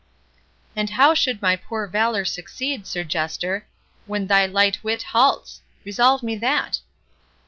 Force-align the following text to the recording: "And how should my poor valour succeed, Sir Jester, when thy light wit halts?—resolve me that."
"And 0.75 0.89
how 0.89 1.13
should 1.13 1.43
my 1.43 1.55
poor 1.55 1.85
valour 1.85 2.25
succeed, 2.25 2.87
Sir 2.87 3.03
Jester, 3.03 3.67
when 4.07 4.25
thy 4.25 4.47
light 4.47 4.83
wit 4.83 5.03
halts?—resolve 5.13 6.23
me 6.23 6.35
that." 6.37 6.79